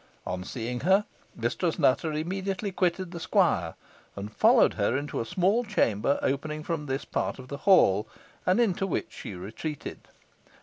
[0.25, 1.05] On seeing her,
[1.35, 3.75] Mistress Nutter immediately quitted the squire,
[4.15, 8.07] and followed her into a small chamber opening from this part of the hall,
[8.43, 10.07] and into which she retreated.